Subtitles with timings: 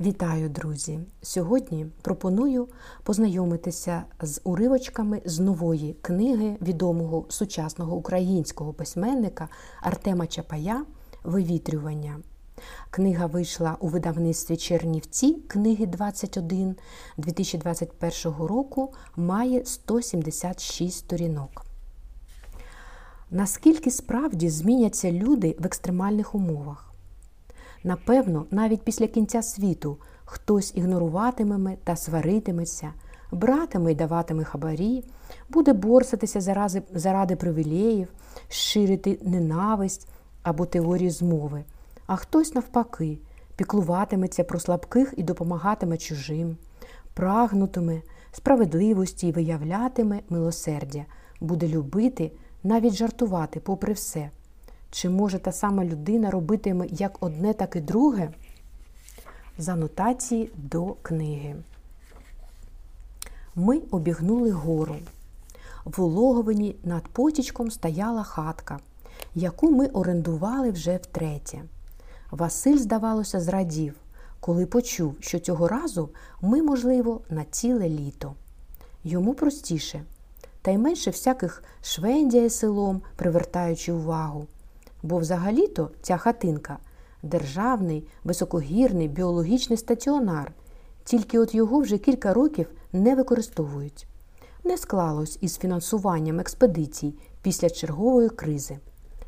[0.00, 1.00] Вітаю, друзі!
[1.22, 2.68] Сьогодні пропоную
[3.02, 9.48] познайомитися з уривочками з нової книги відомого сучасного українського письменника
[9.80, 10.84] Артема Чапая
[11.24, 12.20] Вивітрювання.
[12.90, 16.76] Книга вийшла у видавництві Чернівці книги 21
[17.16, 21.66] 2021 року, має 176 сторінок.
[23.30, 26.93] Наскільки справді зміняться люди в екстремальних умовах?
[27.84, 32.92] Напевно, навіть після кінця світу хтось ігноруватиме та сваритиметься,
[33.32, 35.04] братиме й даватиме хабарі,
[35.48, 38.08] буде борсатися заради, заради привілеїв,
[38.48, 40.08] ширити ненависть
[40.42, 41.64] або теорії змови,
[42.06, 43.18] а хтось, навпаки,
[43.56, 46.56] піклуватиметься про слабких і допомагатиме чужим,
[47.14, 51.04] прагнутиме справедливості і виявлятиме милосердя,
[51.40, 54.30] буде любити, навіть жартувати, попри все.
[54.94, 58.30] Чи може та сама людина робитиме як одне, так і друге?
[59.58, 61.56] З анотації до книги.
[63.54, 64.96] Ми обігнули гору.
[65.84, 68.78] В Улоговині над потічком стояла хатка,
[69.34, 71.62] яку ми орендували вже втретє.
[72.30, 73.94] Василь, здавалося, зрадів,
[74.40, 76.08] коли почув, що цього разу
[76.40, 78.34] ми, можливо, на ціле літо.
[79.04, 80.04] Йому простіше,
[80.62, 84.46] та й менше всяких швендяє селом, привертаючи увагу.
[85.04, 86.78] Бо взагалі-то ця хатинка
[87.22, 90.52] державний, високогірний біологічний стаціонар,
[91.04, 94.06] тільки от його вже кілька років не використовують.
[94.64, 98.78] Не склалось із фінансуванням експедицій після чергової кризи.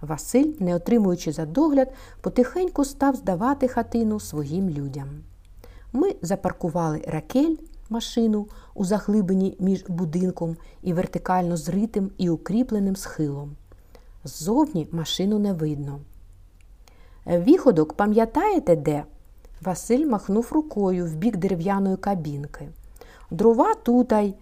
[0.00, 5.08] Василь, не отримуючи за догляд, потихеньку став здавати хатину своїм людям.
[5.92, 7.56] Ми запаркували ракель
[7.90, 13.56] машину у заглибині між будинком і вертикально зритим і укріпленим схилом.
[14.24, 16.00] Ззовні машину не видно.
[17.26, 19.04] Віходок, пам'ятаєте де?
[19.62, 22.68] Василь махнув рукою в бік дерев'яної кабінки.
[23.30, 24.34] Дрова тутай,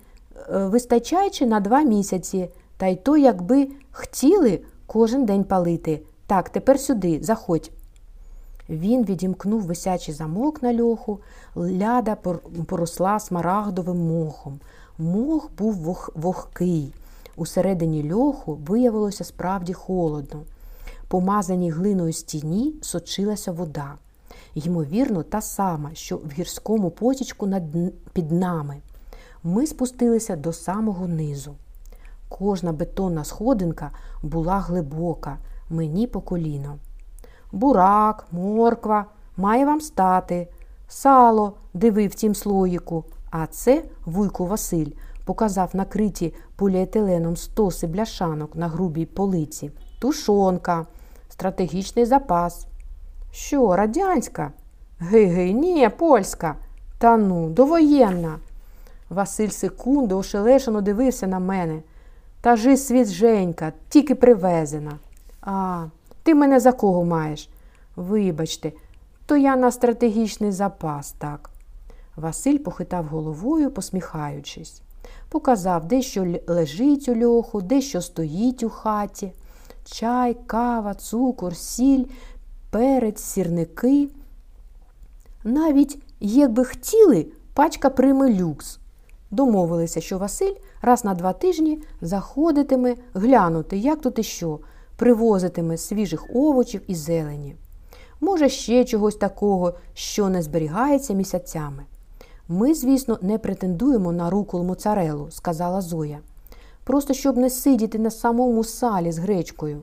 [0.50, 6.02] е, вистачаючи на два місяці, та й то, якби хотіли кожен день палити.
[6.26, 7.70] Так, тепер сюди, заходь.
[8.68, 11.20] Він відімкнув висячий замок на льоху,
[11.56, 12.16] ляда
[12.66, 14.60] поросла смарагдовим мохом.
[14.98, 16.92] Мох був вогкий.
[17.36, 20.42] Усередині льоху виявилося справді холодно.
[21.08, 23.94] Помазаній глиною стіні сочилася вода.
[24.54, 27.62] Ймовірно, та сама, що в гірському потічку над,
[28.12, 28.76] під нами.
[29.42, 31.54] Ми спустилися до самого низу.
[32.28, 33.90] Кожна бетонна сходинка
[34.22, 35.38] була глибока,
[35.70, 36.78] мені по коліно.
[37.52, 39.04] Бурак, морква,
[39.36, 40.48] має вам стати,
[40.88, 44.90] сало диви в тім слоїку, а це вуйку Василь
[45.26, 49.70] показав накриті поліетиленом стоси бляшанок на грубій полиці,
[50.00, 50.86] тушонка,
[51.28, 52.66] стратегічний запас.
[53.32, 54.52] Що, радянська?
[55.00, 56.54] Ги-ги, ні, польська.
[56.98, 58.38] Та ну, довоєнна.
[59.10, 61.82] Василь секунду ошелешено дивився на мене.
[62.40, 64.98] Та жи світ Женька, тільки привезена.
[65.40, 65.86] А,
[66.22, 67.50] ти мене за кого маєш?
[67.96, 68.72] Вибачте,
[69.26, 71.50] то я на стратегічний запас, так.
[72.16, 74.82] Василь похитав головою, посміхаючись
[75.28, 79.32] показав, де що лежить у льоху, де що стоїть у хаті,
[79.84, 82.04] чай, кава, цукор, сіль,
[82.70, 84.08] перець, сірники.
[85.44, 88.78] Навіть, якби хотіли, пачка прийме люкс.
[89.30, 94.58] Домовилися, що Василь раз на два тижні заходитиме глянути, як тут і що,
[94.96, 97.56] привозитиме свіжих овочів і зелені.
[98.20, 101.84] Може, ще чогось такого, що не зберігається місяцями.
[102.48, 106.18] Ми, звісно, не претендуємо на рукол моцарелу, сказала Зоя.
[106.84, 109.82] Просто щоб не сидіти на самому салі з гречкою.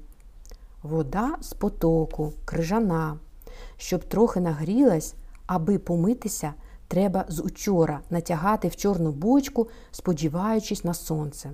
[0.84, 3.18] Вода з потоку, крижана.
[3.78, 5.14] Щоб трохи нагрілась,
[5.46, 6.54] аби помитися,
[6.88, 11.52] треба з учора натягати в чорну бочку, сподіваючись на сонце.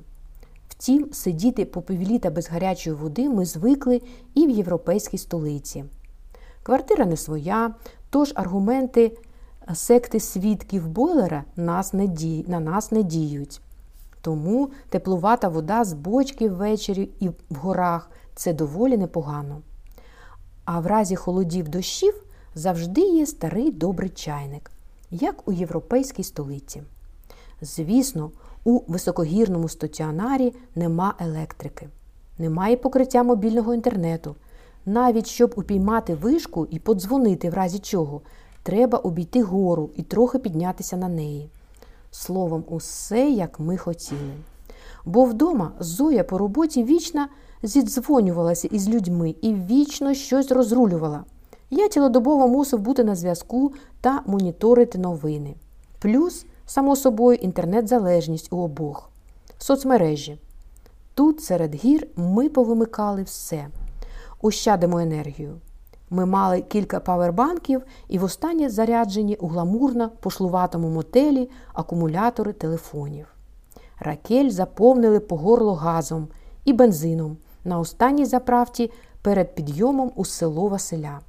[0.70, 4.02] Втім, сидіти по півліта без гарячої води ми звикли
[4.36, 5.86] і в європейській столиці.
[6.64, 7.76] Квартира не своя,
[8.10, 9.18] тож аргументи
[9.76, 12.46] секти свідків бойлера нас не ді...
[12.48, 13.62] на нас не діють.
[14.22, 19.62] Тому теплувата вода з бочки ввечері і в горах це доволі непогано.
[20.66, 22.24] А в разі холодів дощів
[22.56, 24.72] завжди є старий добрий чайник,
[25.12, 26.84] як у європейській столиці.
[27.62, 28.32] Звісно,
[28.64, 31.90] у високогірному стаціонарі нема електрики,
[32.38, 34.36] немає покриття мобільного інтернету.
[34.86, 38.22] Навіть щоб упіймати вишку і подзвонити в разі чого,
[38.64, 41.50] Треба обійти гору і трохи піднятися на неї.
[42.12, 44.34] Словом, усе, як ми хотіли.
[45.06, 47.28] Бо вдома Зоя по роботі вічно
[47.64, 51.24] зідзвонювалася із людьми і вічно щось розрулювала.
[51.70, 55.56] Я цілодобово мусив бути на зв'язку та моніторити новини.
[56.00, 59.10] Плюс, само собою, інтернет-залежність у обох,
[59.58, 60.40] соцмережі.
[61.14, 63.68] Тут, серед гір, ми повимикали все,
[64.42, 65.56] ощадимо енергію.
[66.10, 73.28] Ми мали кілька павербанків і востаннє заряджені у гламурно пошлуватому мотелі акумулятори телефонів.
[74.00, 76.28] Ракель заповнили по горло газом
[76.66, 78.92] і бензином на останній заправці
[79.22, 81.20] перед підйомом у село Василя.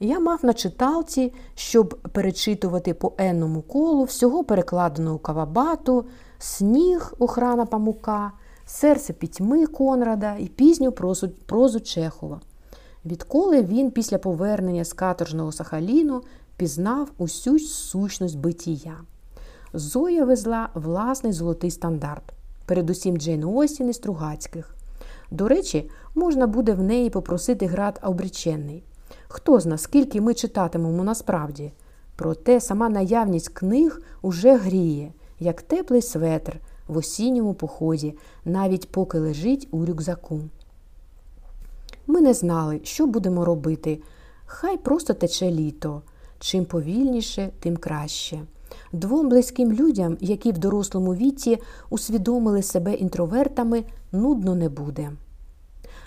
[0.00, 6.04] Я мав на читалці, щоб перечитувати по енному колу всього перекладеного кавабату,
[6.38, 8.32] сніг охрана памука,
[8.66, 12.40] серце пітьми Конрада і пізню прозу, прозу Чехова.
[13.04, 16.22] Відколи він після повернення з каторжного Сахаліну
[16.56, 18.96] пізнав усю сущність битія.
[19.72, 22.24] Зоя везла власний золотий стандарт,
[22.66, 24.74] передусім Джейн Остін і Стругацьких.
[25.30, 28.84] До речі, можна буде в неї попросити град обречений.
[29.28, 31.72] Хто зна, скільки ми читатимемо насправді.
[32.16, 38.14] Проте сама наявність книг уже гріє, як теплий светр в осінньому поході,
[38.44, 40.40] навіть поки лежить у рюкзаку.
[42.06, 44.02] Ми не знали, що будемо робити.
[44.46, 46.02] Хай просто тече літо.
[46.38, 48.40] Чим повільніше, тим краще.
[48.92, 51.58] Двом близьким людям, які в дорослому віці
[51.90, 55.10] усвідомили себе інтровертами, нудно не буде.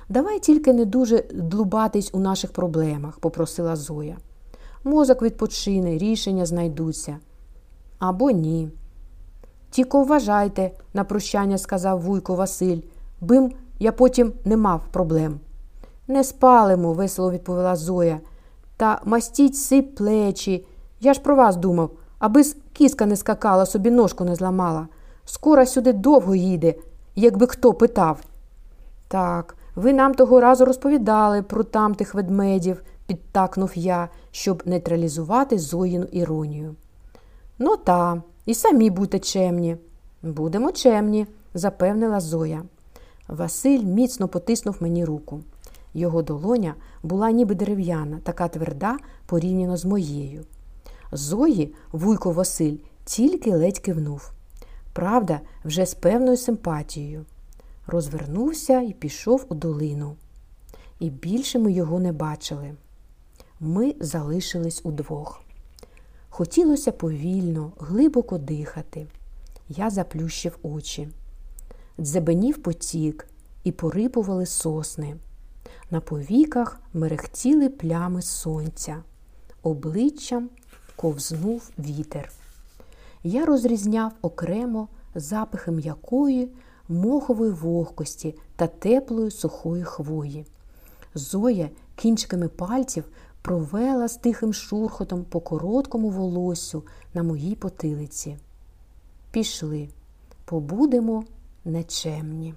[0.10, 4.18] Давай тільки не дуже длубатись у наших проблемах, попросила Зоя.
[4.84, 7.18] Мозок відпочине, рішення знайдуться.
[8.00, 8.70] Або ні.
[9.70, 12.82] Тільки вважайте, на прощання сказав Вуйко Василь,
[13.22, 15.40] бим я потім не мав проблем.
[16.08, 18.20] Не спалимо, весело відповіла Зоя.
[18.78, 20.66] Та мастіть сип плечі.
[21.02, 22.44] Я ж про вас думав, аби
[22.74, 24.88] кіска не скакала, собі ножку не зламала.
[25.26, 26.76] Скоро сюди довго їде,
[27.16, 28.20] якби хто питав.
[29.08, 36.76] Так, ви нам того разу розповідали про тамтих ведмедів, підтакнув я, щоб нейтралізувати Зоїну іронію.
[37.60, 39.78] Ну та, і самі будьте чемні.
[40.24, 42.64] Будемо чемні, запевнила Зоя.
[43.28, 45.42] Василь міцно потиснув мені руку.
[45.96, 50.44] Його долоня була ніби дерев'яна, така тверда порівняно з моєю.
[51.12, 54.32] Зої вуйко Василь тільки ледь кивнув.
[54.94, 57.26] Правда, вже з певною симпатією.
[57.88, 60.16] Розвернувся і пішов у долину.
[61.00, 62.76] І більше ми його не бачили.
[63.60, 65.42] Ми залишились удвох.
[66.30, 69.08] Хотілося повільно, глибоко дихати.
[69.70, 71.10] Я заплющив очі.
[72.00, 73.28] Дзебенів потік
[73.64, 75.16] і порипували сосни.
[75.92, 79.04] На повіках мерехтіли плями сонця,
[79.64, 80.50] обличчям
[80.96, 82.32] ковзнув вітер.
[83.24, 86.50] Я розрізняв окремо запахи м'якої,
[86.90, 90.46] мохової вогкості та теплої сухої хвої.
[91.14, 93.04] Зоя кінчиками пальців
[93.42, 96.84] провела з тихим шурхотом по короткому волосю
[97.14, 98.38] на моїй потилиці.
[99.32, 99.90] Пішли,
[100.46, 101.24] побудемо
[101.66, 102.54] нечемні.